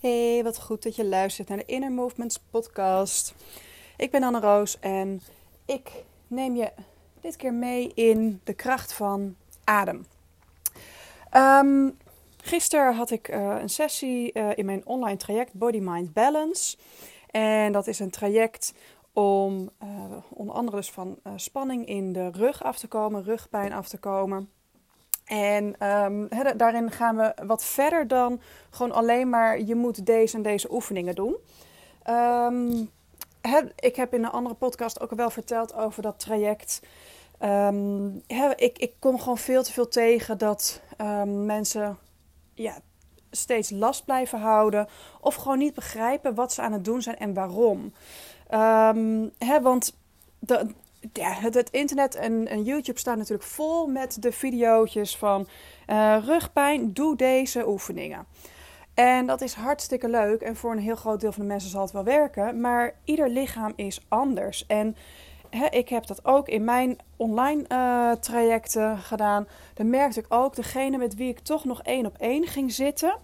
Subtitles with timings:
[0.00, 3.34] Hey, wat goed dat je luistert naar de Inner Movements podcast.
[3.96, 5.22] Ik ben Anne Roos en
[5.64, 5.90] ik
[6.26, 6.72] neem je
[7.20, 10.06] dit keer mee in de kracht van adem.
[11.36, 11.96] Um,
[12.36, 16.76] gisteren had ik uh, een sessie uh, in mijn online traject Body Mind Balance.
[17.30, 18.74] En dat is een traject
[19.12, 23.88] om uh, onder andere dus van spanning in de rug af te komen, rugpijn af
[23.88, 24.50] te komen.
[25.30, 25.74] En
[26.28, 28.40] he, daarin gaan we wat verder dan
[28.70, 31.36] gewoon alleen maar je moet deze en deze oefeningen doen.
[33.40, 36.80] He, ik heb in een andere podcast ook wel verteld over dat traject.
[38.26, 40.80] He, ik, ik kom gewoon veel te veel tegen dat
[41.26, 41.98] mensen
[42.54, 42.78] ja,
[43.30, 44.88] steeds last blijven houden.
[45.20, 47.92] Of gewoon niet begrijpen wat ze aan het doen zijn en waarom.
[49.62, 49.96] want
[51.12, 55.48] ja, het, internet en, YouTube staan natuurlijk vol met de video's van
[55.86, 58.26] uh, rugpijn, doe deze oefeningen.
[58.94, 61.82] En dat is hartstikke leuk en voor een heel groot deel van de mensen zal
[61.82, 64.66] het wel werken, maar ieder lichaam is anders.
[64.66, 64.96] En
[65.70, 69.48] ik heb dat ook in mijn online uh, trajecten gedaan.
[69.74, 73.16] Dan merkte ik ook, degene met wie ik toch nog één op één ging zitten,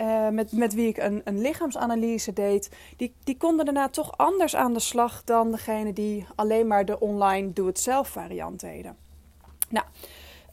[0.00, 4.56] uh, met, met wie ik een, een lichaamsanalyse deed, die, die konden daarna toch anders
[4.56, 8.96] aan de slag dan degene die alleen maar de online doe-het-zelf variant deden.
[9.68, 9.86] Nou,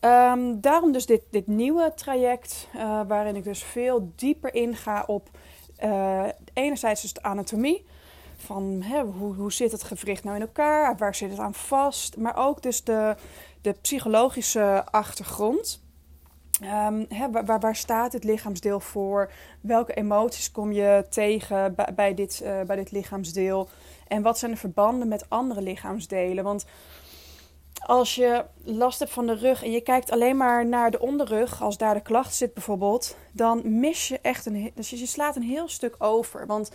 [0.01, 5.29] um, daarom dus dit, dit nieuwe traject, uh, waarin ik dus veel dieper inga op
[5.83, 7.85] uh, enerzijds dus de anatomie.
[8.37, 10.97] Van hè, hoe, hoe zit het gewricht nou in elkaar?
[10.97, 12.17] Waar zit het aan vast?
[12.17, 13.15] Maar ook dus de,
[13.61, 15.81] de psychologische achtergrond.
[16.61, 19.31] Um, waar, waar, staat het lichaamsdeel voor?
[19.61, 23.69] Welke emoties kom je tegen bij, dit, uh, bij dit lichaamsdeel?
[24.07, 26.43] En wat zijn de verbanden met andere lichaamsdelen?
[26.43, 26.65] Want
[27.85, 31.61] als je last hebt van de rug en je kijkt alleen maar naar de onderrug,
[31.61, 34.71] als daar de klacht zit bijvoorbeeld, dan mis je echt een.
[34.75, 36.45] Dus je slaat een heel stuk over.
[36.45, 36.71] Want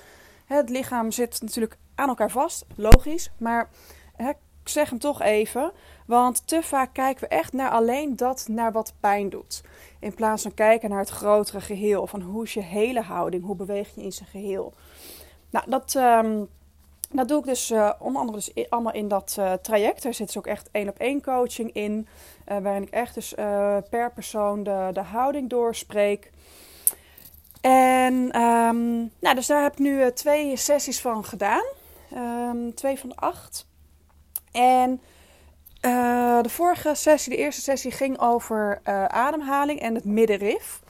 [0.47, 3.31] het lichaam zit natuurlijk aan elkaar vast, logisch.
[3.39, 3.71] Maar
[4.17, 5.73] ik zeg hem toch even.
[6.05, 9.63] Want te vaak kijken we echt naar alleen dat naar wat pijn doet.
[9.99, 12.07] In plaats van kijken naar het grotere geheel.
[12.07, 13.45] Van hoe is je hele houding?
[13.45, 14.73] Hoe beweeg je in zijn geheel?
[15.51, 16.49] Nou, dat, um,
[17.11, 20.05] dat doe ik dus uh, onder andere dus allemaal in dat uh, traject.
[20.05, 22.09] Er zit dus ook echt één op één coaching in.
[22.49, 23.35] Uh, waarin ik echt dus
[23.91, 26.31] per persoon de, de houding doorspreek.
[27.61, 31.65] En um, nou, dus daar heb ik nu twee sessies van gedaan.
[32.17, 33.67] Um, twee van de acht.
[34.53, 35.01] En
[35.85, 40.83] uh, de vorige sessie, de eerste sessie, ging over uh, ademhaling en het middenrif.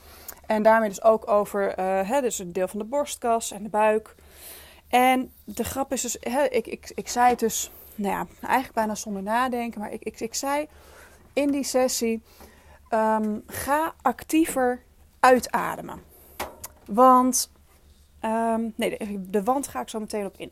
[0.45, 3.69] En daarmee dus ook over uh, hè, dus een deel van de borstkas en de
[3.69, 4.15] buik.
[4.87, 8.73] En de grap is dus, hè, ik, ik, ik zei het dus, nou ja, eigenlijk
[8.73, 9.79] bijna zonder nadenken.
[9.79, 10.67] Maar ik, ik, ik zei
[11.33, 12.23] in die sessie,
[12.89, 14.81] um, ga actiever
[15.19, 16.03] uitademen.
[16.85, 17.51] Want,
[18.21, 20.51] um, nee, de, de wand ga ik zo meteen op in.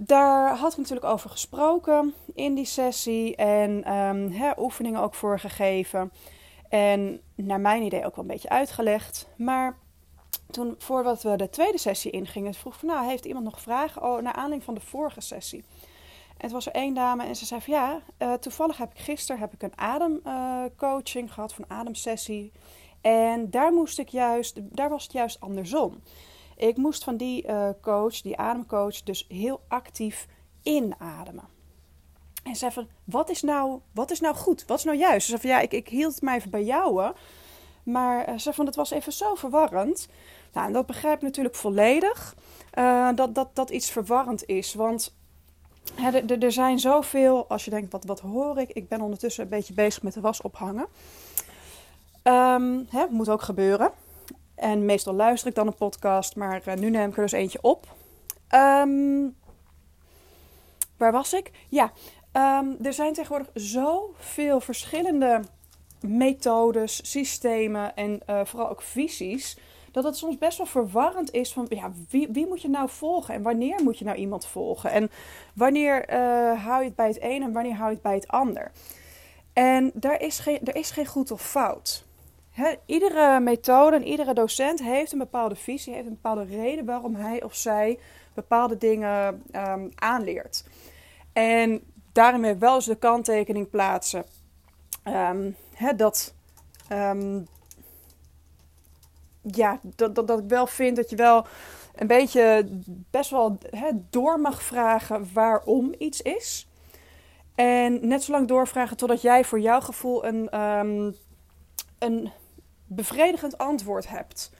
[0.00, 6.12] Daar had ik natuurlijk over gesproken in die sessie en um, oefeningen ook voor gegeven.
[6.68, 9.28] En naar mijn idee ook wel een beetje uitgelegd.
[9.36, 9.76] Maar
[10.50, 14.22] toen, voordat we de tweede sessie ingingen, vroeg van nou, heeft iemand nog vragen oh,
[14.22, 15.64] naar aanleiding van de vorige sessie?
[16.28, 18.98] En het was er één dame en ze zei van ja, uh, toevallig heb ik
[18.98, 22.52] gisteren heb ik een ademcoaching gehad, van ademsessie.
[23.00, 26.02] En daar moest ik juist, daar was het juist andersom.
[26.58, 30.26] Ik moest van die uh, coach, die ademcoach, dus heel actief
[30.62, 31.48] inademen.
[32.42, 34.64] En ze zei van, wat is nou, wat is nou goed?
[34.66, 35.26] Wat is nou juist?
[35.26, 37.12] Ze zei van, ja, ik, ik hield mij even bij jou.
[37.82, 40.08] Maar uh, ze vond het was even zo verwarrend.
[40.52, 42.36] Nou, en dat begrijp ik natuurlijk volledig.
[42.78, 44.74] Uh, dat, dat, dat iets verwarrend is.
[44.74, 45.16] Want
[45.94, 48.70] hè, er zijn zoveel, als je denkt, wat, wat hoor ik?
[48.70, 50.86] Ik ben ondertussen een beetje bezig met de was ophangen.
[52.22, 53.92] Um, hè, moet ook gebeuren.
[54.58, 57.62] En meestal luister ik dan een podcast, maar uh, nu neem ik er dus eentje
[57.62, 57.86] op.
[58.54, 59.36] Um,
[60.96, 61.50] waar was ik?
[61.68, 61.92] Ja,
[62.32, 65.40] um, er zijn tegenwoordig zoveel verschillende
[66.00, 69.58] methodes, systemen en uh, vooral ook visies.
[69.92, 73.34] Dat het soms best wel verwarrend is van ja, wie, wie moet je nou volgen
[73.34, 74.90] en wanneer moet je nou iemand volgen?
[74.90, 75.10] En
[75.54, 78.28] wanneer uh, hou je het bij het een en wanneer hou je het bij het
[78.28, 78.70] ander?
[79.52, 82.06] En daar is geen, er is geen goed of fout
[82.86, 87.42] iedere methode en iedere docent heeft een bepaalde visie, heeft een bepaalde reden waarom hij
[87.42, 87.98] of zij
[88.34, 90.64] bepaalde dingen um, aanleert.
[91.32, 91.72] En
[92.44, 94.24] ik wel eens de kanttekening plaatsen
[95.04, 95.56] um,
[95.96, 96.34] dat,
[96.92, 97.46] um,
[99.42, 101.46] ja, dat, dat, dat ik wel vind dat je wel
[101.94, 102.68] een beetje
[103.10, 103.58] best wel
[104.10, 106.68] door mag vragen waarom iets is.
[107.54, 110.56] En net zo lang doorvragen totdat jij voor jouw gevoel een,
[111.98, 112.30] een
[112.88, 114.50] bevredigend antwoord hebt.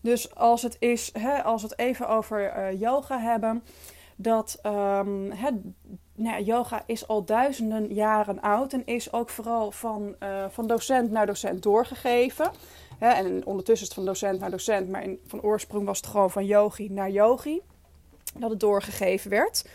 [0.00, 3.62] Dus als het is, hè, als we het even over eh, yoga hebben,
[4.16, 5.50] dat um, hè,
[6.14, 11.10] nou, yoga is al duizenden jaren oud en is ook vooral van, uh, van docent
[11.10, 12.50] naar docent doorgegeven.
[12.98, 16.06] Hè, en ondertussen is het van docent naar docent, maar in, van oorsprong was het
[16.06, 17.60] gewoon van yogi naar yogi
[18.38, 19.68] dat het doorgegeven werd.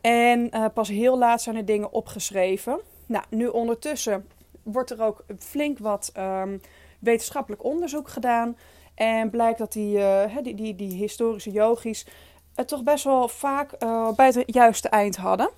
[0.00, 2.80] En uh, pas heel laat zijn er dingen opgeschreven.
[3.06, 4.26] Nou, nu ondertussen
[4.62, 6.60] wordt er ook flink wat um,
[6.98, 8.56] wetenschappelijk onderzoek gedaan.
[8.94, 12.06] En blijkt dat die, uh, die, die, die historische yogis
[12.54, 15.50] het toch best wel vaak uh, bij het juiste eind hadden.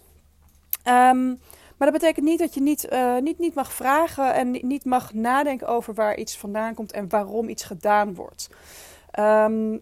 [0.84, 1.38] Um,
[1.76, 5.12] maar dat betekent niet dat je niet, uh, niet, niet mag vragen en niet mag
[5.12, 8.48] nadenken over waar iets vandaan komt en waarom iets gedaan wordt.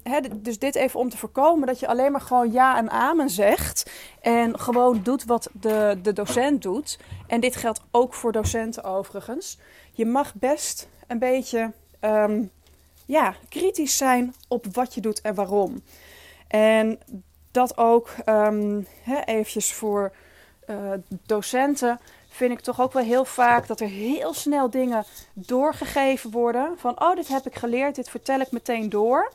[0.02, 3.30] He, dus dit even om te voorkomen dat je alleen maar gewoon ja en amen
[3.30, 3.90] zegt.
[4.20, 6.98] En gewoon doet wat de, de docent doet.
[7.26, 9.58] En dit geldt ook voor docenten overigens.
[9.92, 12.50] Je mag best een beetje um,
[13.06, 15.82] ja, kritisch zijn op wat je doet en waarom.
[16.48, 16.98] En
[17.50, 20.12] dat ook um, he, eventjes voor
[20.70, 20.92] uh,
[21.26, 26.78] docenten vind ik toch ook wel heel vaak dat er heel snel dingen doorgegeven worden.
[26.78, 29.32] Van, oh, dit heb ik geleerd, dit vertel ik meteen door.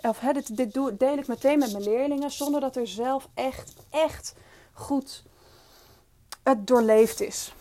[0.00, 3.28] Of hè, dit, dit doe, deel ik meteen met mijn leerlingen, zonder dat er zelf
[3.34, 4.34] echt, echt
[4.72, 5.22] goed
[6.42, 7.54] het doorleefd is.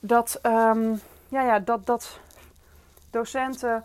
[0.00, 2.18] Dat, um, ja, ja, dat, dat
[3.16, 3.84] docenten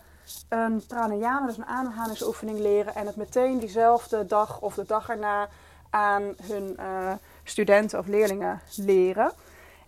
[0.49, 5.47] een pranayama, dus een ademhalingsoefening leren en het meteen diezelfde dag of de dag erna
[5.89, 7.13] aan hun uh,
[7.43, 9.31] studenten of leerlingen leren.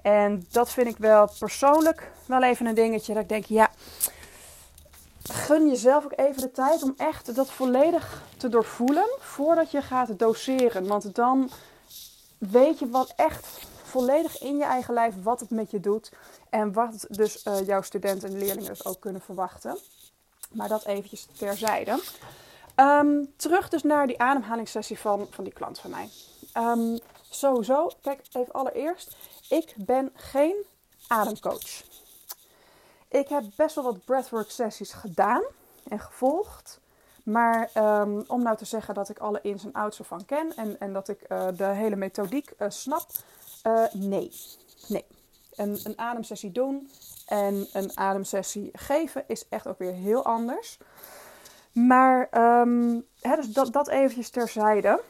[0.02, 3.14] En dat vind ik wel persoonlijk wel even een dingetje.
[3.14, 3.70] Dat ik denk, ja,
[5.24, 10.20] gun jezelf ook even de tijd om echt dat volledig te doorvoelen voordat je gaat
[10.20, 10.88] doseren.
[10.88, 11.50] Want dan
[12.38, 13.48] weet je wat echt
[13.94, 16.12] volledig in je eigen lijf wat het met je doet.
[16.50, 19.78] En wat dus uh, jouw studenten en leerlingen dus ook kunnen verwachten.
[20.52, 22.00] Maar dat eventjes terzijde.
[22.76, 26.10] Um, terug dus naar die ademhalingssessie van, van die klant van mij.
[26.58, 27.00] Um,
[27.30, 29.16] sowieso, kijk even allereerst.
[29.50, 30.56] Ik ben geen
[31.08, 31.84] ademcoach.
[33.08, 35.44] Ik heb best wel wat breathwork sessies gedaan
[35.88, 36.82] en gevolgd.
[37.24, 40.80] Maar um, om nou te zeggen dat ik alle ins en outs ervan ken en,
[40.80, 43.06] en dat ik uh, de hele methodiek uh, snap,
[43.64, 44.32] uh, nee.
[44.88, 45.06] Nee.
[45.56, 46.90] Een, een ademsessie doen
[47.28, 50.78] en een ademsessie geven is echt ook weer heel anders.
[51.72, 52.28] Maar
[52.62, 55.02] um, hè, dus dat, dat eventjes terzijde.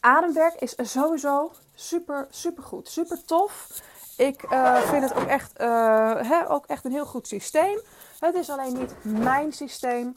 [0.00, 2.88] Ademwerk is sowieso super, super goed.
[2.88, 3.82] Super tof.
[4.16, 7.80] Ik uh, vind het ook echt, uh, hè, ook echt een heel goed systeem.
[8.18, 10.14] Het is alleen niet mijn systeem.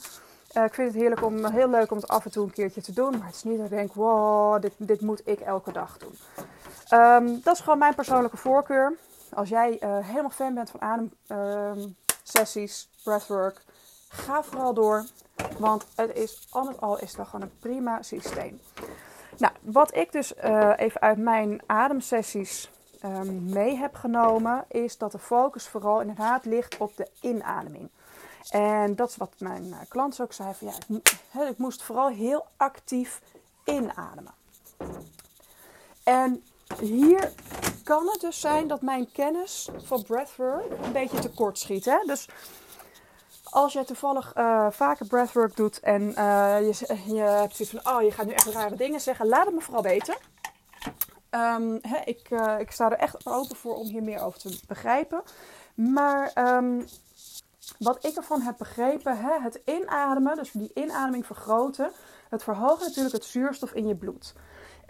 [0.48, 2.94] Ik vind het heerlijk om, heel leuk om het af en toe een keertje te
[2.94, 3.18] doen.
[3.18, 6.16] Maar het is niet dat ik denk, wow, dit, dit moet ik elke dag doen.
[6.94, 8.98] Um, dat is gewoon mijn persoonlijke voorkeur.
[9.34, 13.62] Als jij helemaal fan bent van ademsessies, um, breathwork,
[14.08, 15.06] ga vooral door.
[15.58, 18.62] Want het is al met al is dat gewoon een prima systeem.
[19.38, 22.72] Nou, wat ik dus uh, even uit mijn ademsessies
[23.04, 27.90] um, mee heb genomen, is dat de focus vooral inderdaad ligt op de inademing.
[28.50, 30.74] En dat is wat mijn uh, klant ook zei: van ja,
[31.42, 33.22] ik, ik moest vooral heel actief
[33.64, 34.34] inademen.
[36.04, 36.44] En
[36.80, 37.32] hier
[37.84, 41.86] kan het dus zijn dat mijn kennis van breathwork een beetje tekort schiet.
[41.86, 41.98] Hè?
[42.06, 42.28] Dus
[43.44, 48.02] als jij toevallig uh, vaker breathwork doet en uh, je, je hebt zoiets van, oh,
[48.02, 50.16] je gaat nu echt rare dingen zeggen, laat het me vooral weten.
[51.30, 54.60] Um, hè, ik, uh, ik sta er echt open voor om hier meer over te
[54.68, 55.22] begrijpen.
[55.74, 56.86] Maar um,
[57.80, 61.92] wat ik ervan heb begrepen, hè, het inademen, dus die inademing vergroten,
[62.30, 64.34] het verhoogt natuurlijk het zuurstof in je bloed.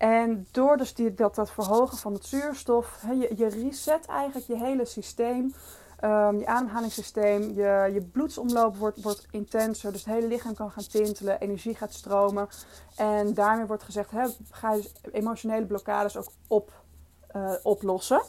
[0.02, 4.86] En door dus dat, dat verhogen van het zuurstof, je, je reset eigenlijk je hele
[4.86, 5.54] systeem
[6.04, 9.92] Um, je ademhalingssysteem, je, je bloedsomloop wordt, wordt intenser.
[9.92, 12.48] Dus het hele lichaam kan gaan tintelen, energie gaat stromen.
[12.96, 14.10] En daarmee wordt gezegd,
[14.52, 16.72] ga je emotionele blokkades ook op,
[17.36, 18.22] uh, oplossen.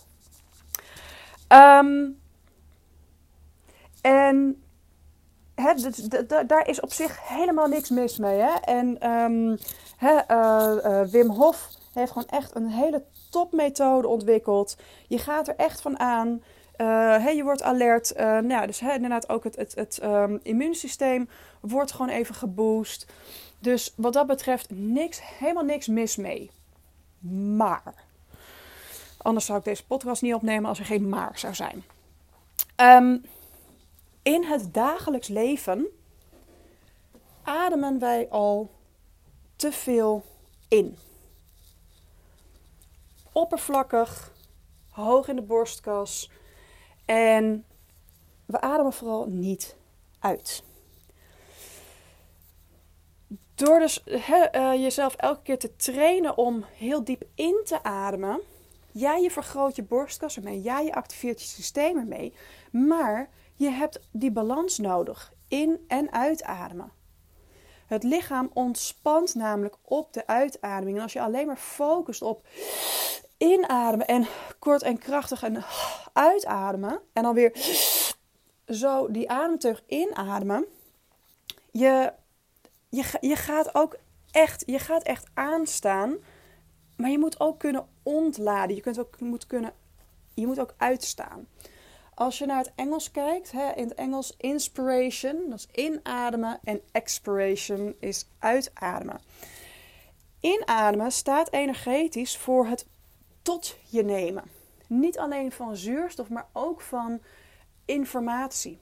[1.48, 2.20] Um,
[4.00, 4.62] en
[6.46, 8.38] daar is op zich helemaal niks mis mee.
[8.38, 8.54] Hè?
[8.54, 8.96] En
[9.96, 14.76] hè, uh, uh, Wim Hof heeft gewoon echt een hele topmethode ontwikkeld.
[15.08, 16.42] Je gaat er echt van aan.
[16.76, 18.12] Hey, je wordt alert.
[18.16, 21.28] Nou ja, dus inderdaad ook het, het, het um, immuunsysteem
[21.60, 23.06] wordt gewoon even geboost.
[23.58, 26.50] Dus wat dat betreft niks, helemaal niks mis mee.
[27.56, 27.94] Maar,
[29.18, 31.84] anders zou ik deze podcast niet opnemen als er geen maar zou zijn.
[32.76, 33.24] Um,
[34.22, 35.86] in het dagelijks leven
[37.42, 38.70] ademen wij al
[39.56, 40.24] te veel
[40.68, 40.96] in.
[43.32, 44.32] Oppervlakkig,
[44.90, 46.30] hoog in de borstkas
[47.04, 47.64] en
[48.46, 49.76] we ademen vooral niet
[50.18, 50.62] uit.
[53.54, 54.20] door dus uh,
[54.82, 58.40] jezelf elke keer te trainen om heel diep in te ademen.
[58.92, 60.62] Ja, je vergroot je borstkas ermee.
[60.62, 62.34] Ja, je activeert je systeem ermee.
[62.70, 65.32] Maar je hebt die balans nodig.
[65.48, 66.92] In- en uitademen.
[67.86, 70.96] Het lichaam ontspant namelijk op de uitademing.
[70.96, 72.46] En als je alleen maar focust op
[73.36, 74.26] inademen en
[74.58, 75.64] kort en krachtig en
[76.12, 77.00] uitademen.
[77.12, 77.52] En dan weer
[78.66, 80.64] zo die ademteug inademen.
[81.70, 82.12] Je,
[82.88, 83.96] je, je gaat ook
[84.30, 86.16] echt, je gaat echt aanstaan.
[86.96, 88.76] Maar je moet ook kunnen ontladen.
[88.76, 89.72] Je, kunt ook, moet kunnen,
[90.34, 91.46] je moet ook uitstaan.
[92.22, 96.58] Als je naar het Engels kijkt, hè, in het Engels inspiration, dat is inademen.
[96.64, 99.20] En expiration is uitademen.
[100.40, 102.86] Inademen staat energetisch voor het
[103.42, 104.44] tot je nemen.
[104.86, 107.20] Niet alleen van zuurstof, maar ook van
[107.84, 108.78] informatie.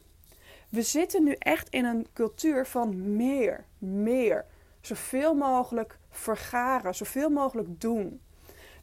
[0.68, 4.44] We zitten nu echt in een cultuur van meer, meer.
[4.80, 8.20] Zoveel mogelijk vergaren, zoveel mogelijk doen.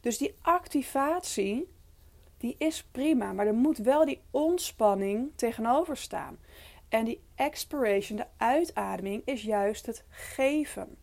[0.00, 1.68] Dus die activatie,
[2.38, 6.38] die is prima, maar er moet wel die ontspanning tegenover staan.
[6.88, 10.96] En die expiration, de uitademing, is juist het geven.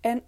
[0.00, 0.22] En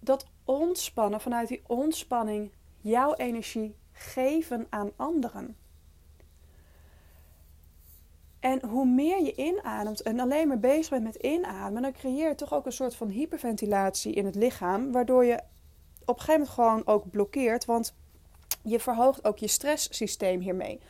[0.00, 5.56] dat ontspannen, vanuit die ontspanning, jouw energie geven aan anderen.
[8.40, 12.34] En hoe meer je inademt en alleen maar bezig bent met inademen, dan creëer je
[12.34, 15.40] toch ook een soort van hyperventilatie in het lichaam, waardoor je
[16.08, 17.94] op een gegeven moment gewoon ook blokkeert, want
[18.62, 20.80] je verhoogt ook je stresssysteem hiermee.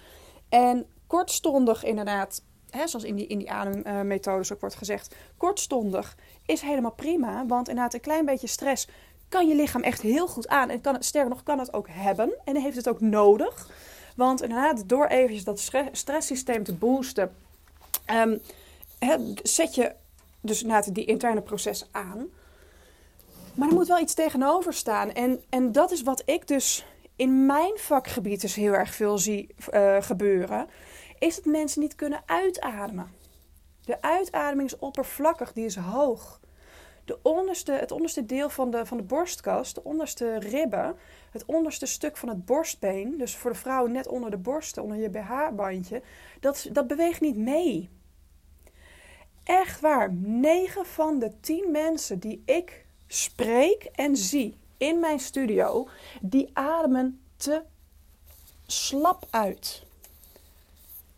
[0.49, 6.61] En kortstondig inderdaad, hè, zoals in die, in die ademmethodes ook wordt gezegd, kortstondig is
[6.61, 8.89] helemaal prima, want inderdaad een klein beetje stress
[9.29, 11.87] kan je lichaam echt heel goed aan en kan het, sterker nog, kan het ook
[11.91, 13.71] hebben en heeft het ook nodig.
[14.17, 17.35] Want inderdaad, door eventjes dat stresssysteem te boosten,
[18.11, 18.41] um,
[19.43, 19.95] zet je
[20.41, 22.29] dus inderdaad die interne processen aan.
[23.59, 25.13] Maar er moet wel iets tegenover staan.
[25.13, 26.87] En, en dat is wat ik dus
[27.17, 30.67] in mijn vakgebied dus heel erg veel zie uh, gebeuren.
[31.19, 33.11] Is dat mensen niet kunnen uitademen.
[33.85, 36.41] De uitademing is oppervlakkig, die is hoog.
[37.05, 40.97] De onderste, het onderste deel van de, van de borstkast, de onderste ribben,
[41.31, 44.97] het onderste stuk van het borstbeen, dus voor de vrouw net onder de borst, onder
[44.97, 46.03] je BH-bandje,
[46.41, 47.89] dat, dat beweegt niet mee.
[49.45, 55.89] Echt waar, 9 van de 10 mensen die ik spreek en zie in mijn studio,
[56.21, 57.63] die ademen te
[58.67, 59.83] slap uit.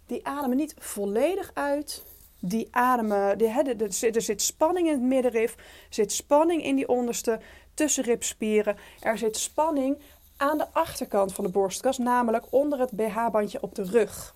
[0.07, 2.05] Die ademen niet volledig uit.
[2.43, 6.77] Die ademen, die, er, zit, er zit spanning in het middenrif, er zit spanning in
[6.77, 7.41] die onderste
[7.75, 8.77] tussenribspieren.
[9.01, 9.99] Er zit spanning
[10.37, 14.35] aan de achterkant van de borstkas, namelijk onder het BH-bandje op de rug.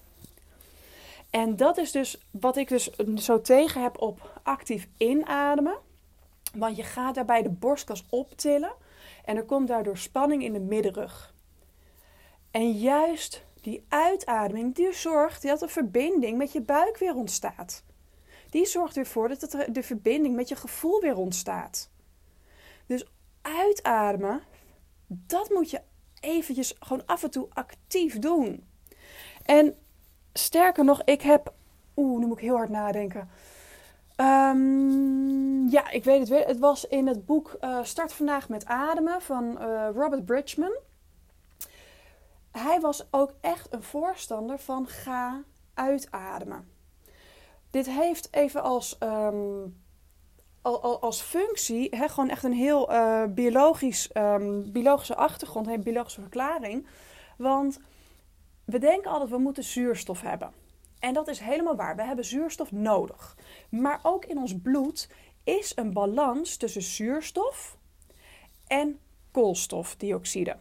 [1.31, 5.77] En dat is dus wat ik dus zo tegen heb op actief inademen.
[6.55, 8.73] Want je gaat daarbij de borstkas optillen
[9.25, 11.35] en er komt daardoor spanning in de middenrug.
[12.51, 17.85] En juist die uitademing, die zorgt dat de verbinding met je buik weer ontstaat.
[18.51, 21.91] Die zorgt ervoor dat de verbinding met je gevoel weer ontstaat.
[22.87, 23.07] Dus
[23.43, 24.43] uitademen,
[25.07, 25.81] dat moet je
[26.21, 28.69] eventjes gewoon af en toe actief doen.
[29.43, 29.77] En
[30.33, 31.53] sterker nog, ik heb.
[31.97, 33.29] Oeh, nu moet ik heel hard nadenken.
[34.17, 36.47] Um, ja, ik weet het weer.
[36.47, 40.77] Het was in het boek uh, Start vandaag met ademen van uh, Robert Bridgman.
[42.53, 45.43] Hij was ook echt een voorstander van ga
[45.75, 46.69] uitademen.
[47.71, 49.83] Dit heeft even als um,
[51.01, 56.87] als functie hè, gewoon echt een heel uh, biologisch, um, biologische achtergrond, een biologische verklaring.
[57.39, 57.81] Want
[58.65, 60.53] we denken altijd we moeten zuurstof hebben.
[61.05, 61.97] En dat is helemaal waar.
[61.97, 63.37] We hebben zuurstof nodig.
[63.69, 65.09] Maar ook in ons bloed
[65.43, 67.79] is een balans tussen zuurstof
[68.67, 68.99] en
[69.31, 70.57] koolstofdioxide.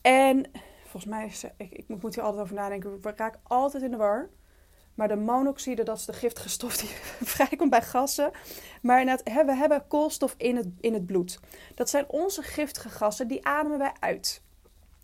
[0.00, 0.50] En
[0.82, 4.28] volgens mij, ik, ik moet hier altijd over nadenken, ik raak altijd in de war.
[4.94, 6.88] Maar de monoxide, dat is de giftige stof die
[7.34, 8.30] vrijkomt bij gassen.
[8.82, 11.40] Maar we hebben koolstof in het, in het bloed.
[11.74, 14.42] Dat zijn onze giftige gassen, die ademen wij uit.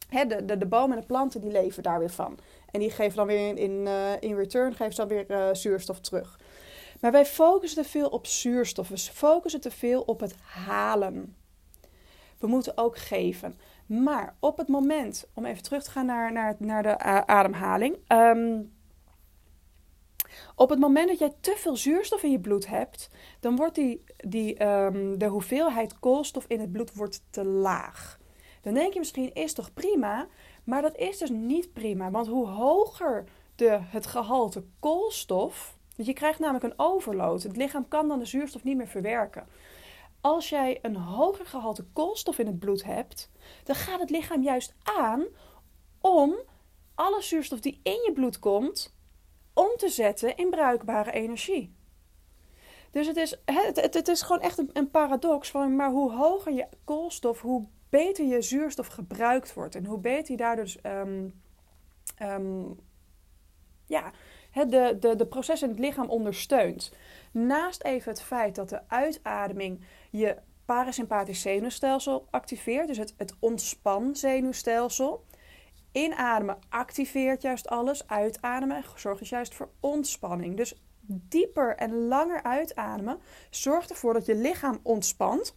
[0.09, 2.39] de, de, de bomen en de planten die leven daar weer van.
[2.77, 6.01] En die geven dan weer in, in, uh, in return geven dan weer uh, zuurstof
[6.01, 6.39] terug.
[7.01, 8.89] Maar wij focussen te veel op zuurstof.
[8.89, 11.37] We focussen te veel op het halen.
[12.39, 13.59] We moeten ook geven.
[13.87, 17.99] Maar op het moment, om even terug te gaan naar, naar, naar de ademhaling.
[18.09, 18.73] Um,
[20.55, 24.05] op het moment dat jij te veel zuurstof in je bloed hebt, dan wordt die,
[24.17, 28.19] die, um, de hoeveelheid koolstof in het bloed wordt te laag.
[28.63, 30.27] Dan denk je misschien, is toch prima?
[30.67, 32.11] Maar dat is dus niet prima.
[32.11, 37.43] Want hoe hoger de, het gehalte koolstof Dus je krijgt namelijk een overload.
[37.43, 39.47] Het lichaam kan dan de zuurstof niet meer verwerken.
[40.21, 43.31] Als jij een hoger gehalte koolstof in het bloed hebt,
[43.65, 45.25] dan gaat het lichaam juist aan
[46.01, 46.35] om
[46.95, 48.95] alle zuurstof die in je bloed komt,
[49.55, 51.75] om te zetten in bruikbare energie.
[52.91, 56.13] Dus het is, het, het, het is gewoon echt een, een, paradox van, maar hoe
[56.13, 59.75] hoger je koolstof, hoe beter je zuurstof gebruikt wordt.
[59.75, 61.43] En hoe beter je daardoor dus, um,
[62.23, 62.79] um,
[63.87, 64.13] ja,
[64.53, 66.93] de, de, de processen in het lichaam ondersteunt.
[67.31, 74.17] Naast even het feit dat de uitademing je parasympathisch zenuwstelsel activeert, dus het, het ontspan
[74.17, 75.25] zenuwstelsel.
[75.93, 80.57] Inademen activeert juist alles, uitademen zorgt dus juist voor ontspanning.
[80.57, 83.19] Dus dieper en langer uitademen
[83.51, 85.57] zorgt ervoor dat je lichaam ontspant.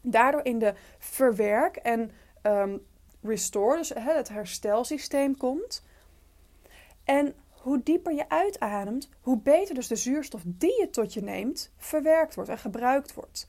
[0.00, 2.10] Daardoor in de verwerk- en
[2.42, 2.86] um,
[3.22, 5.82] restore, dus het herstelsysteem komt.
[7.04, 11.72] En hoe dieper je uitademt, hoe beter dus de zuurstof die je tot je neemt
[11.76, 13.46] verwerkt wordt en gebruikt wordt.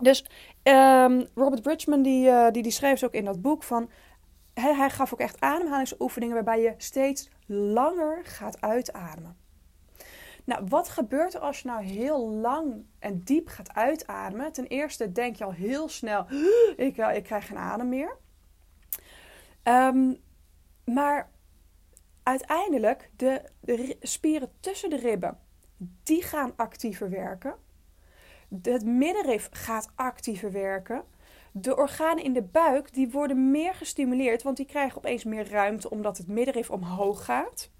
[0.00, 0.24] Dus
[0.62, 3.90] um, Robert Bridgman die, uh, die, die schreef ook in dat boek van...
[4.54, 9.36] Hij gaf ook echt ademhalingsoefeningen waarbij je steeds langer gaat uitademen.
[10.46, 14.52] Nou, wat gebeurt er als je nou heel lang en diep gaat uitademen?
[14.52, 16.26] Ten eerste denk je al heel snel,
[16.76, 18.16] ik, ik krijg geen adem meer.
[19.64, 20.16] Um,
[20.84, 21.30] maar
[22.22, 25.38] uiteindelijk, de, de spieren tussen de ribben,
[26.02, 27.54] die gaan actiever werken.
[28.62, 31.04] Het middenrif gaat actiever werken.
[31.52, 35.90] De organen in de buik die worden meer gestimuleerd, want die krijgen opeens meer ruimte
[35.90, 37.70] omdat het middenrif omhoog gaat.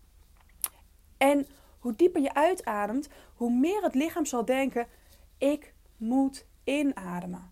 [1.16, 1.46] En
[1.86, 4.86] hoe dieper je uitademt, hoe meer het lichaam zal denken:
[5.38, 7.50] ik moet inademen.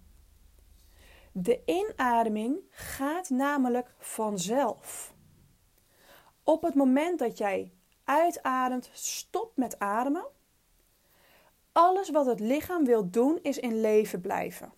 [1.33, 5.15] De inademing gaat namelijk vanzelf.
[6.43, 7.73] Op het moment dat jij
[8.05, 10.27] uitademt, stopt met ademen.
[11.73, 14.73] Alles wat het lichaam wil doen is in leven blijven.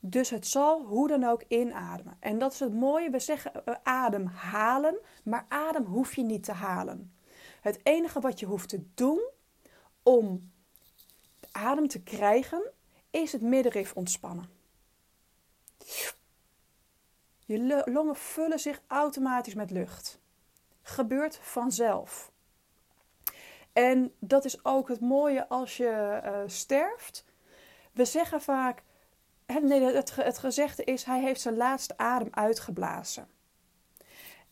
[0.00, 2.16] Dus het zal hoe dan ook inademen.
[2.20, 3.10] En dat is het mooie.
[3.10, 7.11] We zeggen uh, adem halen, maar adem hoef je niet te halen.
[7.62, 9.28] Het enige wat je hoeft te doen
[10.02, 10.52] om
[11.52, 12.70] adem te krijgen,
[13.10, 14.48] is het middenrif ontspannen.
[17.44, 20.20] Je longen vullen zich automatisch met lucht.
[20.82, 22.32] Gebeurt vanzelf.
[23.72, 27.24] En dat is ook het mooie als je uh, sterft.
[27.92, 28.82] We zeggen vaak,
[29.62, 33.28] nee, het, het gezegde is, hij heeft zijn laatste adem uitgeblazen.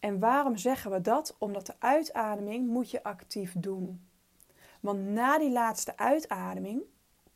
[0.01, 1.37] En waarom zeggen we dat?
[1.39, 4.09] Omdat de uitademing moet je actief doen.
[4.81, 6.83] Want na die laatste uitademing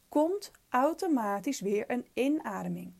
[0.09, 2.92] komt automatisch weer een inademing.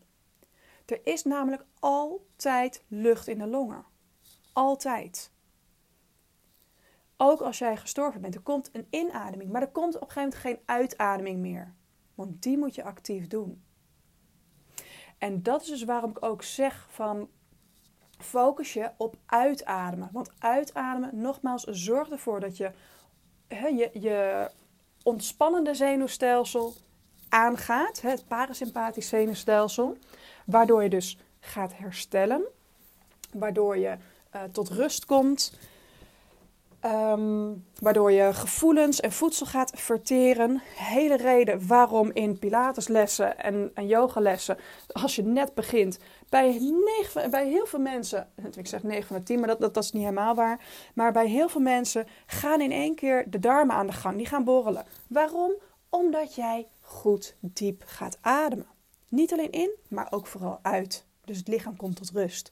[0.85, 3.85] Er is namelijk altijd lucht in de longen.
[4.53, 5.31] Altijd.
[7.17, 10.29] Ook als jij gestorven bent, er komt een inademing, maar er komt op een gegeven
[10.29, 11.73] moment geen uitademing meer.
[12.15, 13.63] Want die moet je actief doen.
[15.17, 17.29] En dat is dus waarom ik ook zeg van
[18.25, 20.09] focus je op uitademen.
[20.11, 22.71] Want uitademen, nogmaals, zorgt ervoor dat je
[23.49, 24.49] je, je
[25.03, 26.73] ontspannende zenuwstelsel
[27.29, 29.97] aangaat, het parasympathisch zenuwstelsel,
[30.45, 32.41] waardoor je dus gaat herstellen,
[33.31, 33.97] waardoor je
[34.35, 35.57] uh, tot rust komt,
[36.85, 40.61] um, waardoor je gevoelens en voedsel gaat verteren.
[40.75, 44.57] Hele reden waarom in Pilateslessen en, en yogalessen,
[44.87, 45.99] als je net begint,
[46.35, 49.73] bij, negen, bij heel veel mensen, ik zeg 9 van de 10, maar dat, dat,
[49.73, 50.59] dat is niet helemaal waar.
[50.93, 54.17] Maar bij heel veel mensen gaan in één keer de darmen aan de gang.
[54.17, 54.85] Die gaan borrelen.
[55.07, 55.51] Waarom?
[55.89, 58.67] Omdat jij goed diep gaat ademen.
[59.09, 61.05] Niet alleen in, maar ook vooral uit.
[61.25, 62.51] Dus het lichaam komt tot rust.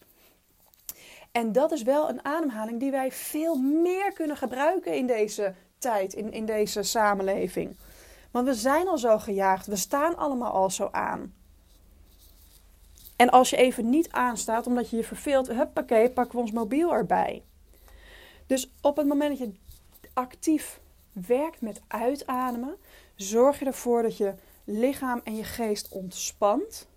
[1.32, 6.14] En dat is wel een ademhaling die wij veel meer kunnen gebruiken in deze tijd,
[6.14, 7.78] in, in deze samenleving.
[8.32, 11.34] Want we zijn al zo gejaagd, we staan allemaal al zo aan.
[13.24, 16.94] En als je even niet aanstaat omdat je je verveelt, huppakee, pakken we ons mobiel
[16.94, 17.44] erbij.
[18.48, 19.54] Dus op het moment dat je
[20.14, 20.80] actief
[21.12, 22.76] werkt met uitademen,
[23.16, 24.34] zorg je ervoor dat je
[24.64, 26.88] lichaam en je geest ontspant.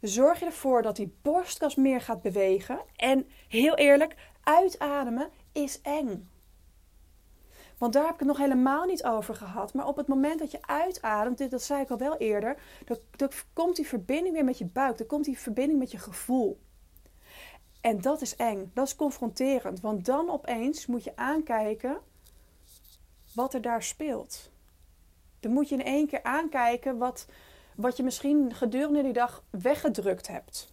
[0.00, 2.80] Zorg je ervoor dat die borstkas meer gaat bewegen.
[2.96, 6.29] En heel eerlijk, uitademen is eng.
[7.80, 9.74] Want daar heb ik het nog helemaal niet over gehad.
[9.74, 12.56] Maar op het moment dat je uitademt, dit, dat zei ik al wel eerder,
[13.16, 14.98] dan, komt die verbinding weer met je buik.
[14.98, 16.60] Dan komt die verbinding met je gevoel.
[17.80, 18.70] En dat is eng.
[18.74, 19.80] Dat is confronterend.
[19.80, 21.98] Want dan opeens moet je aankijken
[23.34, 24.50] wat er daar speelt.
[25.40, 27.26] Dan moet je in één keer aankijken wat,
[27.74, 30.72] wat je misschien gedurende die dag weggedrukt hebt.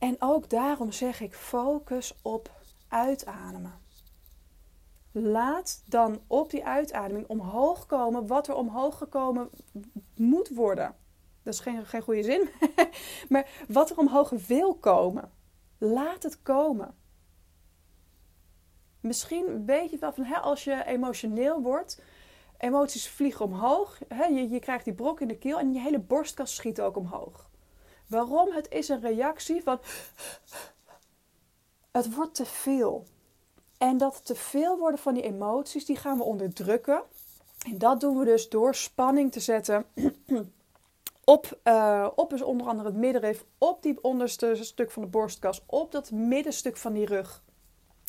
[0.00, 2.50] En ook daarom zeg ik focus op
[2.88, 3.78] uitademen.
[5.12, 9.50] Laat dan op die uitademing omhoog komen wat er omhoog gekomen
[10.14, 10.94] moet worden.
[11.42, 12.48] Dat is geen, geen goede zin.
[13.28, 15.32] maar wat er omhoog wil komen.
[15.78, 16.94] Laat het komen.
[19.00, 22.02] Misschien weet je wel van hè, als je emotioneel wordt,
[22.58, 23.98] emoties vliegen omhoog.
[24.08, 26.96] Hè, je, je krijgt die brok in de keel en je hele borstkas schiet ook
[26.96, 27.49] omhoog.
[28.10, 28.52] Waarom?
[28.52, 29.80] Het is een reactie van
[31.90, 33.06] het wordt te veel.
[33.78, 37.02] En dat te veel worden van die emoties, die gaan we onderdrukken.
[37.66, 39.84] En dat doen we dus door spanning te zetten
[41.24, 45.62] op, uh, op dus onder andere het middenrif, op die onderste stuk van de borstkas,
[45.66, 47.42] op dat middenstuk van die rug.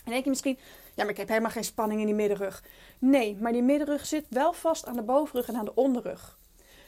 [0.06, 0.58] En denk je misschien,
[0.96, 2.64] ja, maar ik heb helemaal geen spanning in die middenrug.
[3.00, 6.40] Nee, maar die middenrug zit wel vast aan de bovenrug en aan de onderrug.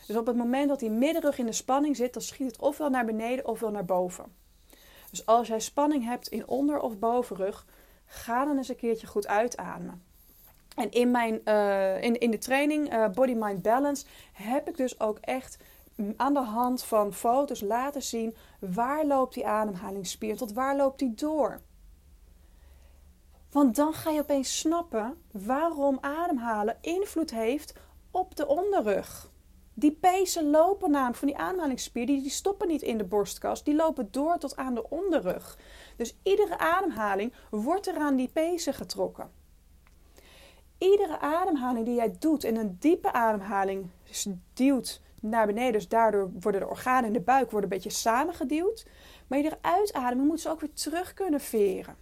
[0.08, 2.90] Dus op het moment dat die middenrug in de spanning zit, dan schiet het ofwel
[2.90, 4.26] naar beneden ofwel naar boven.
[5.10, 7.66] Dus als jij spanning hebt in onder- of bovenrug,
[8.06, 10.04] ga dan eens een keertje goed uitademen.
[10.76, 15.00] En in, mijn, uh, in, in de training uh, Body Mind Balance heb ik dus
[15.00, 15.58] ook echt
[16.18, 21.14] aan de hand van foto's laten zien waar loopt die ademhalingsspier, tot waar loopt die
[21.14, 21.62] door.
[23.52, 27.74] Want dan ga je opeens snappen waarom ademhalen invloed heeft
[28.12, 29.32] op de onderrug.
[29.74, 34.08] Die pezen lopen namelijk van die ademhalingsspier, die, stoppen niet in de borstkas, die lopen
[34.12, 35.58] door tot aan de onderrug.
[35.96, 39.32] Dus iedere ademhaling wordt er aan die pezen getrokken.
[40.78, 43.90] Iedere ademhaling die jij doet en een diepe ademhaling
[44.54, 48.86] duwt naar beneden, dus daardoor worden de organen in de buik worden een beetje samengeduwd.
[49.28, 51.96] Maar iedere uitademing moet ze ook weer terug kunnen veren.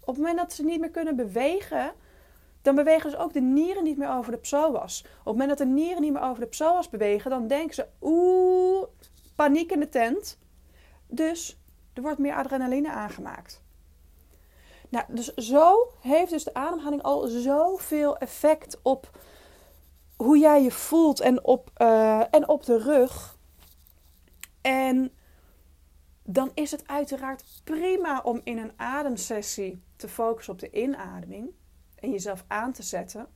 [0.00, 1.92] Op het moment dat ze niet meer kunnen bewegen,
[2.74, 5.00] dan bewegen dus ook de nieren niet meer over de psoas.
[5.00, 7.86] Op het moment dat de nieren niet meer over de psoas bewegen, dan denken ze,
[8.00, 8.86] oeh,
[9.34, 10.38] paniek in de tent.
[11.06, 11.60] Dus
[11.92, 13.62] er wordt meer adrenaline aangemaakt.
[14.88, 19.18] Nou, dus zo heeft dus de ademhaling al zoveel effect op
[20.16, 23.38] hoe jij je voelt en op, uh, en op de rug.
[24.60, 25.12] En
[26.22, 31.56] dan is het uiteraard prima om in een ademsessie te focussen op de inademing
[32.00, 33.26] en jezelf aan te zetten.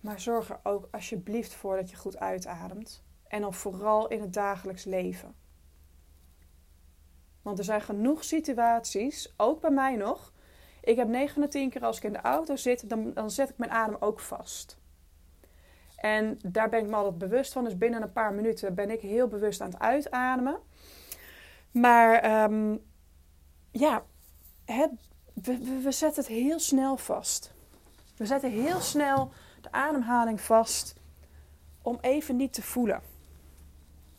[0.00, 3.04] Maar zorg er ook alsjeblieft voor dat je goed uitademt.
[3.28, 5.34] En dan vooral in het dagelijks leven.
[7.42, 10.32] Want er zijn genoeg situaties, ook bij mij nog.
[10.80, 13.30] Ik heb 9 van de 10 keer als ik in de auto zit, dan, dan
[13.30, 14.78] zet ik mijn adem ook vast.
[15.96, 17.64] En daar ben ik me altijd bewust van.
[17.64, 20.58] Dus binnen een paar minuten ben ik heel bewust aan het uitademen.
[21.70, 22.84] Maar um,
[23.70, 24.04] ja,
[24.64, 24.90] het,
[25.42, 27.52] we, zetten het heel snel vast.
[28.16, 30.94] We zetten heel snel de ademhaling vast
[31.82, 33.02] om even niet te voelen.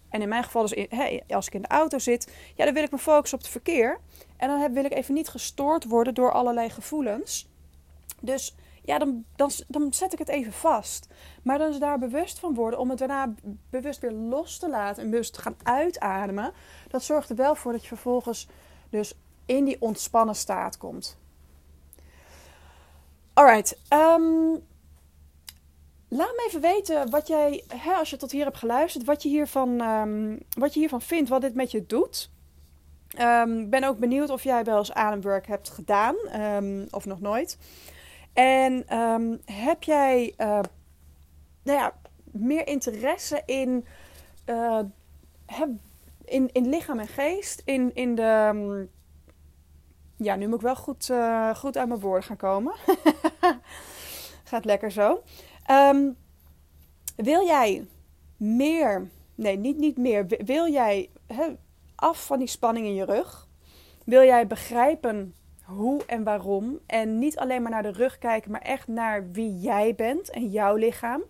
[0.10, 2.84] En in mijn geval dus, hey, als ik in de auto zit, ja, dan wil
[2.84, 3.99] ik me focussen op het verkeer.
[4.38, 7.49] En dan wil ik even niet gestoord worden door allerlei gevoelens.
[8.21, 11.08] Dus ja, dan, dan, dan zet ik het even vast.
[11.43, 13.34] Maar dan is daar bewust van worden om het daarna
[13.69, 16.53] bewust weer los te laten en bewust te gaan uitademen.
[16.88, 18.47] Dat zorgt er wel voor dat je vervolgens
[18.89, 19.13] dus
[19.47, 21.17] in die ontspannen staat komt.
[23.33, 24.51] Alright, um,
[26.07, 29.29] laat me even weten wat jij, hè, als je tot hier hebt geluisterd, wat je
[29.29, 32.31] hiervan, um, wat je hiervan vindt, wat dit met je doet.
[33.10, 36.15] Ik um, ben ook benieuwd of jij wel eens ademwerk hebt gedaan
[36.91, 37.57] of nog nooit.
[38.33, 38.83] En
[39.45, 40.60] heb jij uh,
[41.63, 43.86] nou ja, meer interesse in,
[44.45, 44.79] uh,
[46.25, 48.88] in, in lichaam en geest, in, in de
[50.17, 52.73] ja, nu moet ik wel goed, uh, goed uit mijn woorden gaan komen.
[54.43, 55.23] Gaat lekker zo.
[55.71, 56.17] Um,
[57.15, 57.88] wil jij
[58.38, 60.25] meer, nee, niet, niet meer.
[60.27, 61.10] Wil jij
[61.95, 63.47] af van die spanning in je rug?
[64.06, 66.80] Wil jij begrijpen hoe en waarom?
[66.86, 70.49] En niet alleen maar naar de rug kijken, maar echt naar wie jij bent en
[70.49, 71.23] jouw lichaam.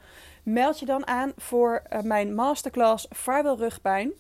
[0.44, 4.12] Meld je dan aan voor uh, mijn masterclass Vaarwel Rugpijn.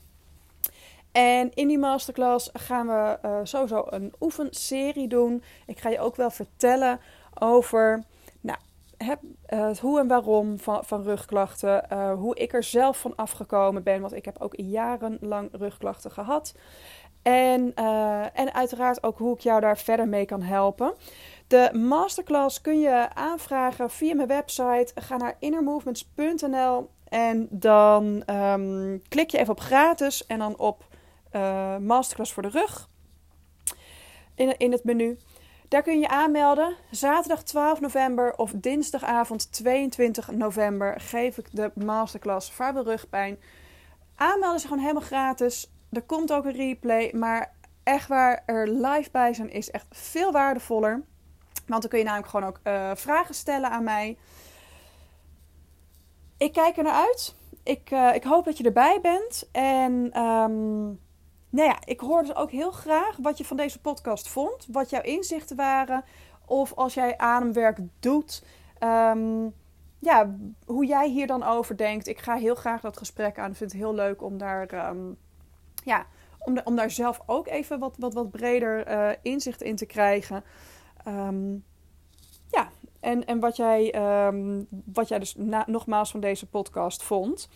[1.11, 5.43] En in die masterclass gaan we uh, sowieso een oefenserie doen.
[5.65, 6.99] Ik ga je ook wel vertellen
[7.39, 8.03] over
[8.41, 8.57] nou,
[9.45, 11.85] het hoe en waarom van, van rugklachten.
[11.93, 14.01] Uh, hoe ik er zelf van afgekomen ben.
[14.01, 16.55] Want ik heb ook jarenlang rugklachten gehad.
[17.21, 17.75] En,
[18.33, 20.93] en uiteraard ook hoe ik jou daar verder mee kan helpen.
[21.47, 24.91] De masterclass kun je aanvragen via mijn website.
[24.95, 30.86] Ga naar innermovements.nl en dan um, klik je even op gratis en dan op
[31.37, 32.89] uh, masterclass voor de rug
[34.35, 35.17] in, in het menu.
[35.67, 36.75] Daar kun je aanmelden.
[36.91, 43.39] Zaterdag 12 november of dinsdagavond 22 november geef ik de masterclass Vaarwel Rugpijn.
[44.15, 45.71] Aanmelden is gewoon helemaal gratis.
[45.91, 50.31] Er komt ook een replay, maar echt waar, er live bij zijn is echt veel
[50.31, 51.03] waardevoller.
[51.65, 54.17] Want dan kun je namelijk gewoon ook uh, vragen stellen aan mij.
[56.37, 57.35] Ik kijk er naar uit.
[57.63, 59.49] Ik, uh, ik hoop dat je erbij bent.
[59.51, 60.99] En um,
[61.49, 64.67] nou ja, ik hoor dus ook heel graag wat je van deze podcast vond.
[64.71, 66.03] Wat jouw inzichten waren.
[66.45, 68.43] Of als jij ademwerk doet.
[68.83, 69.53] Um,
[69.99, 72.07] ja, hoe jij hier dan over denkt.
[72.07, 73.51] Ik ga heel graag dat gesprek aan.
[73.51, 75.17] Ik vind het heel leuk om daar, um,
[75.83, 76.05] ja,
[76.39, 80.43] om, om daar zelf ook even wat, wat, wat breder uh, inzicht in te krijgen.
[81.07, 81.63] Um,
[82.49, 83.93] ja, en, en wat, jij,
[84.85, 87.49] wat jij dus nogmaals van deze podcast vond.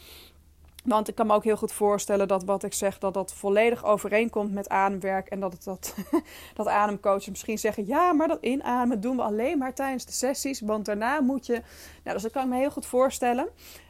[0.82, 3.86] Want ik kan me ook heel goed voorstellen dat wat ik zeg, dat dat volledig
[3.86, 5.28] overeenkomt met ademwerk.
[5.28, 5.96] En dat, het, dat,
[6.56, 10.62] dat ademcoaches misschien zeggen, ja, maar dat inademen doen we alleen maar tijdens de sessies.
[10.62, 11.62] Want daarna moet je...
[12.04, 13.50] Nou, dus dat kan ik me heel goed voorstellen.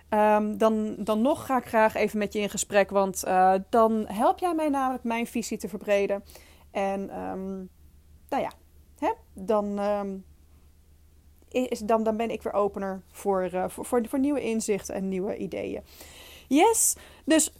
[0.09, 2.89] Um, dan, dan nog ga ik graag even met je in gesprek.
[2.89, 6.23] Want uh, dan help jij mij namelijk mijn visie te verbreden.
[6.71, 7.69] En um,
[8.29, 8.51] nou ja,
[8.99, 10.25] hè, dan, um,
[11.49, 15.07] is, dan, dan ben ik weer opener voor, uh, voor, voor, voor nieuwe inzichten en
[15.07, 15.83] nieuwe ideeën.
[16.53, 17.53] Yes, dus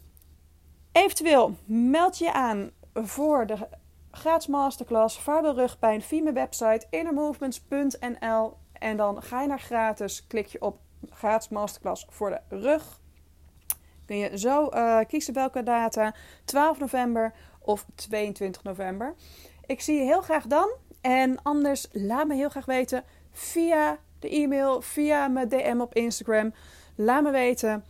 [0.91, 3.67] eventueel meld je aan voor de
[4.12, 10.45] gratis masterclass Vaarwel Rugpijn via mijn website innermovements.nl en dan ga je naar gratis, klik
[10.45, 12.99] je op gratis masterclass voor de rug.
[14.06, 19.15] Kun je zo uh, kiezen welke data, 12 november of 22 november.
[19.65, 20.69] Ik zie je heel graag dan.
[21.01, 26.54] En anders laat me heel graag weten via de e-mail, via mijn DM op Instagram.
[26.95, 27.84] Laat me weten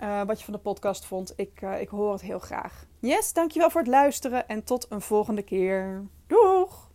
[0.00, 1.32] eh, wat je van de podcast vond.
[1.36, 2.84] Ik, eh, ik hoor het heel graag.
[2.98, 6.02] Yes, dankjewel voor het luisteren en tot een volgende keer.
[6.26, 6.89] Doeg!